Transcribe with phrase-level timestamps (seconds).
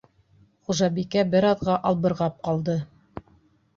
[0.69, 2.79] Хужабикә бер аҙға албырғап ҡалды.